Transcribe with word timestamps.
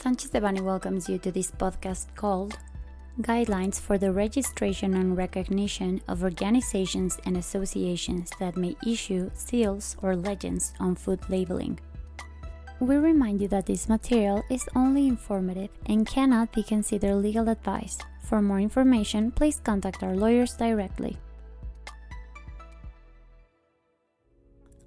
Sanchez 0.00 0.30
Devanny 0.30 0.62
welcomes 0.62 1.10
you 1.10 1.18
to 1.18 1.30
this 1.30 1.50
podcast 1.50 2.06
called 2.14 2.56
Guidelines 3.20 3.78
for 3.78 3.98
the 3.98 4.10
Registration 4.10 4.94
and 4.94 5.14
Recognition 5.14 6.00
of 6.08 6.22
Organizations 6.22 7.18
and 7.26 7.36
Associations 7.36 8.30
that 8.40 8.56
may 8.56 8.74
issue 8.86 9.30
seals 9.34 9.98
or 10.00 10.16
legends 10.16 10.72
on 10.80 10.94
food 10.94 11.20
labeling. 11.28 11.78
We 12.80 12.96
remind 12.96 13.42
you 13.42 13.48
that 13.48 13.66
this 13.66 13.90
material 13.90 14.42
is 14.48 14.66
only 14.74 15.06
informative 15.06 15.68
and 15.84 16.06
cannot 16.06 16.50
be 16.54 16.62
considered 16.62 17.16
legal 17.16 17.50
advice. 17.50 17.98
For 18.24 18.40
more 18.40 18.58
information, 18.58 19.30
please 19.30 19.60
contact 19.62 20.02
our 20.02 20.16
lawyers 20.16 20.56
directly. 20.56 21.18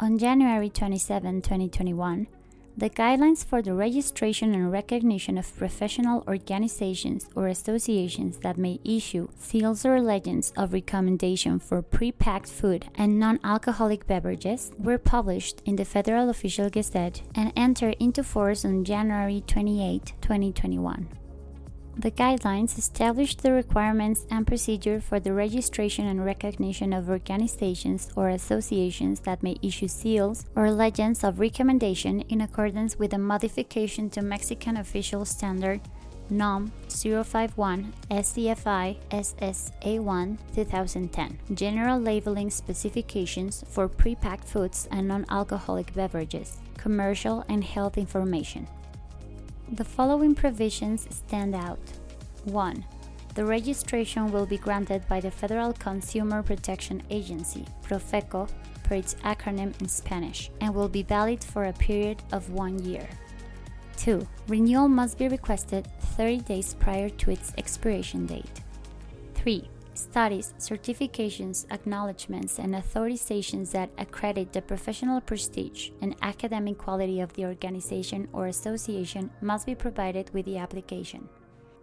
On 0.00 0.16
January 0.16 0.70
27, 0.70 1.42
2021, 1.42 2.26
the 2.76 2.90
guidelines 2.90 3.44
for 3.44 3.62
the 3.62 3.74
registration 3.74 4.54
and 4.54 4.72
recognition 4.72 5.38
of 5.38 5.56
professional 5.56 6.24
organizations 6.26 7.28
or 7.34 7.48
associations 7.48 8.38
that 8.38 8.56
may 8.56 8.80
issue 8.84 9.28
seals 9.38 9.84
or 9.84 10.00
legends 10.00 10.52
of 10.56 10.72
recommendation 10.72 11.58
for 11.58 11.82
pre-packed 11.82 12.48
food 12.48 12.86
and 12.94 13.18
non-alcoholic 13.18 14.06
beverages 14.06 14.72
were 14.78 14.98
published 14.98 15.62
in 15.64 15.76
the 15.76 15.84
Federal 15.84 16.30
Official 16.30 16.70
Gazette 16.70 17.22
and 17.34 17.52
entered 17.56 17.96
into 18.00 18.24
force 18.24 18.64
on 18.64 18.84
January 18.84 19.42
28, 19.46 20.14
2021. 20.20 21.21
The 21.96 22.10
guidelines 22.10 22.78
establish 22.78 23.36
the 23.36 23.52
requirements 23.52 24.26
and 24.30 24.46
procedure 24.46 25.00
for 25.00 25.20
the 25.20 25.34
registration 25.34 26.06
and 26.06 26.24
recognition 26.24 26.92
of 26.92 27.10
organizations 27.10 28.08
or 28.16 28.30
associations 28.30 29.20
that 29.20 29.42
may 29.42 29.56
issue 29.62 29.88
seals 29.88 30.46
or 30.56 30.70
legends 30.70 31.22
of 31.22 31.38
recommendation 31.38 32.22
in 32.22 32.40
accordance 32.40 32.98
with 32.98 33.10
the 33.10 33.18
modification 33.18 34.08
to 34.10 34.22
Mexican 34.22 34.78
Official 34.78 35.26
Standard 35.26 35.82
NOM 36.30 36.72
051 36.88 37.92
SCFI 38.10 38.96
SSA1 39.10 40.38
2010 40.54 41.38
General 41.54 42.00
Labeling 42.00 42.50
Specifications 42.50 43.62
for 43.68 43.86
Prepacked 43.86 44.46
Foods 44.48 44.88
and 44.90 45.08
Non 45.08 45.26
Alcoholic 45.28 45.92
Beverages, 45.94 46.56
Commercial 46.78 47.44
and 47.50 47.62
Health 47.62 47.98
Information. 47.98 48.66
The 49.72 49.86
following 49.86 50.34
provisions 50.34 51.06
stand 51.08 51.54
out. 51.54 51.80
1. 52.44 52.84
The 53.34 53.44
registration 53.46 54.30
will 54.30 54.44
be 54.44 54.58
granted 54.58 55.08
by 55.08 55.20
the 55.20 55.30
Federal 55.30 55.72
Consumer 55.72 56.42
Protection 56.42 57.02
Agency, 57.08 57.64
Profeco, 57.82 58.50
per 58.82 58.96
its 58.96 59.14
acronym 59.24 59.72
in 59.80 59.88
Spanish, 59.88 60.50
and 60.60 60.74
will 60.74 60.90
be 60.90 61.02
valid 61.02 61.42
for 61.42 61.64
a 61.64 61.72
period 61.72 62.22
of 62.32 62.50
one 62.50 62.84
year. 62.84 63.08
2. 63.96 64.28
Renewal 64.46 64.88
must 64.88 65.16
be 65.16 65.28
requested 65.28 65.88
30 66.16 66.40
days 66.40 66.74
prior 66.74 67.08
to 67.08 67.30
its 67.30 67.54
expiration 67.56 68.26
date. 68.26 68.60
3 69.36 69.66
studies, 69.94 70.54
certifications, 70.58 71.66
acknowledgments, 71.70 72.58
and 72.58 72.74
authorizations 72.74 73.72
that 73.72 73.90
accredit 73.98 74.52
the 74.52 74.62
professional 74.62 75.20
prestige 75.20 75.90
and 76.00 76.16
academic 76.22 76.78
quality 76.78 77.20
of 77.20 77.32
the 77.34 77.44
organization 77.44 78.28
or 78.32 78.46
association 78.46 79.30
must 79.40 79.66
be 79.66 79.74
provided 79.74 80.32
with 80.32 80.44
the 80.46 80.58
application. 80.58 81.28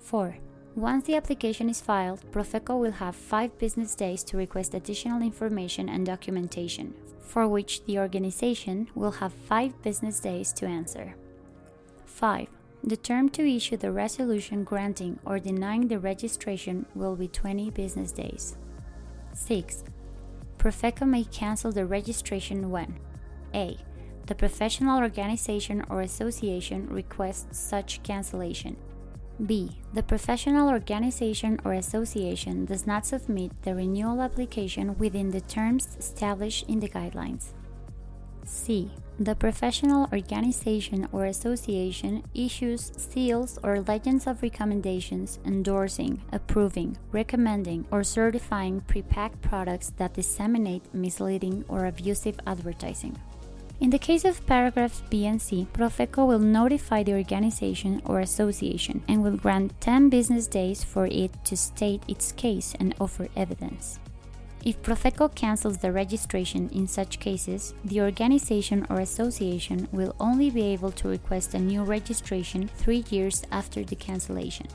4. 0.00 0.36
Once 0.74 1.06
the 1.06 1.14
application 1.14 1.70
is 1.70 1.80
filed, 1.80 2.20
Profeco 2.32 2.78
will 2.78 2.92
have 2.92 3.14
five 3.14 3.56
business 3.58 3.94
days 3.94 4.24
to 4.24 4.36
request 4.36 4.74
additional 4.74 5.22
information 5.22 5.88
and 5.88 6.04
documentation, 6.04 6.92
for 7.20 7.46
which 7.46 7.84
the 7.84 7.98
organization 7.98 8.88
will 8.94 9.12
have 9.12 9.32
five 9.32 9.80
business 9.82 10.18
days 10.18 10.52
to 10.52 10.66
answer. 10.66 11.14
5. 12.06 12.48
The 12.86 12.98
term 12.98 13.30
to 13.30 13.42
issue 13.42 13.78
the 13.78 13.92
resolution 13.92 14.62
granting 14.62 15.18
or 15.24 15.38
denying 15.38 15.88
the 15.88 15.98
registration 15.98 16.84
will 16.94 17.16
be 17.16 17.28
20 17.28 17.70
business 17.70 18.12
days. 18.12 18.58
6. 19.32 19.84
Profeco 20.58 21.08
may 21.08 21.24
cancel 21.24 21.72
the 21.72 21.86
registration 21.86 22.70
when 22.70 22.98
A. 23.54 23.78
The 24.26 24.34
professional 24.34 24.98
organization 24.98 25.82
or 25.88 26.02
association 26.02 26.86
requests 26.90 27.58
such 27.58 28.02
cancellation. 28.02 28.76
B. 29.46 29.78
The 29.94 30.02
professional 30.02 30.68
organization 30.68 31.60
or 31.64 31.72
association 31.72 32.66
does 32.66 32.86
not 32.86 33.06
submit 33.06 33.50
the 33.62 33.74
renewal 33.74 34.20
application 34.20 34.98
within 34.98 35.30
the 35.30 35.40
terms 35.40 35.96
established 35.98 36.68
in 36.68 36.80
the 36.80 36.88
guidelines. 36.90 37.54
C. 38.46 38.90
The 39.20 39.36
professional 39.36 40.08
organization 40.12 41.06
or 41.12 41.26
association 41.26 42.24
issues 42.34 42.90
seals 42.96 43.58
or 43.62 43.80
legends 43.82 44.26
of 44.26 44.42
recommendations 44.42 45.38
endorsing, 45.44 46.20
approving, 46.32 46.96
recommending, 47.12 47.86
or 47.92 48.02
certifying 48.02 48.80
prepacked 48.82 49.40
products 49.40 49.92
that 49.98 50.14
disseminate 50.14 50.92
misleading 50.92 51.64
or 51.68 51.86
abusive 51.86 52.40
advertising. 52.46 53.16
In 53.80 53.90
the 53.90 53.98
case 53.98 54.24
of 54.24 54.46
paragraphs 54.46 55.02
B 55.10 55.26
and 55.26 55.42
C, 55.42 55.66
Profeco 55.72 56.26
will 56.26 56.38
notify 56.38 57.02
the 57.02 57.14
organization 57.14 58.00
or 58.04 58.20
association 58.20 59.02
and 59.08 59.22
will 59.22 59.36
grant 59.36 59.80
10 59.80 60.08
business 60.08 60.46
days 60.46 60.82
for 60.82 61.06
it 61.06 61.32
to 61.44 61.56
state 61.56 62.02
its 62.08 62.32
case 62.32 62.74
and 62.80 62.94
offer 63.00 63.28
evidence. 63.36 63.98
If 64.64 64.80
Profeco 64.80 65.28
cancels 65.34 65.76
the 65.76 65.92
registration 65.92 66.70
in 66.70 66.86
such 66.86 67.20
cases, 67.20 67.74
the 67.84 68.00
organization 68.00 68.86
or 68.88 69.00
association 69.00 69.86
will 69.92 70.16
only 70.18 70.48
be 70.48 70.62
able 70.62 70.90
to 70.92 71.08
request 71.08 71.52
a 71.52 71.58
new 71.58 71.82
registration 71.82 72.68
three 72.68 73.04
years 73.10 73.42
after 73.52 73.84
the 73.84 73.94
cancellation. 73.94 74.66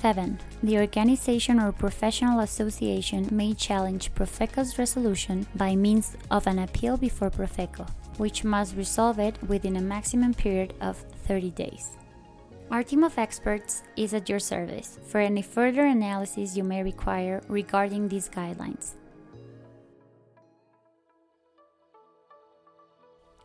7. 0.00 0.36
The 0.64 0.78
organization 0.78 1.60
or 1.60 1.70
professional 1.70 2.40
association 2.40 3.28
may 3.30 3.54
challenge 3.54 4.12
Profeco's 4.14 4.76
resolution 4.76 5.46
by 5.54 5.76
means 5.76 6.16
of 6.32 6.48
an 6.48 6.58
appeal 6.58 6.96
before 6.96 7.30
Profeco, 7.30 7.88
which 8.16 8.42
must 8.42 8.74
resolve 8.74 9.20
it 9.20 9.40
within 9.44 9.76
a 9.76 9.80
maximum 9.80 10.34
period 10.34 10.74
of 10.80 10.96
30 11.28 11.50
days. 11.50 12.01
Our 12.72 12.82
team 12.82 13.04
of 13.04 13.18
experts 13.18 13.82
is 14.00 14.14
at 14.14 14.30
your 14.30 14.40
service 14.40 14.98
for 15.04 15.20
any 15.20 15.42
further 15.42 15.84
analysis 15.84 16.56
you 16.56 16.64
may 16.64 16.82
require 16.82 17.42
regarding 17.46 18.08
these 18.08 18.30
guidelines. 18.30 18.96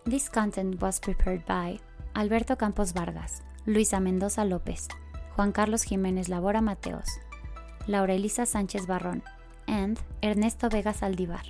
This 0.05 0.29
content 0.29 0.79
was 0.79 1.01
prepared 1.01 1.45
by 1.45 1.77
Alberto 2.15 2.55
Campos 2.55 2.93
Vargas, 2.93 3.41
Luisa 3.65 3.99
Mendoza 3.99 4.45
Lopez, 4.45 4.87
Juan 5.35 5.51
Carlos 5.51 5.83
Jiménez 5.83 6.29
Labora 6.29 6.63
Mateos, 6.63 7.09
Laura 7.89 8.15
Elisa 8.15 8.43
Sánchez 8.43 8.87
Barrón, 8.87 9.21
and 9.67 9.99
Ernesto 10.23 10.69
Vega 10.69 10.93
Saldivar. 10.93 11.43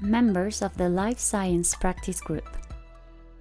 Members 0.00 0.60
of 0.60 0.76
the 0.76 0.88
Life 0.88 1.20
Science 1.20 1.76
Practice 1.76 2.20
Group. 2.20 2.61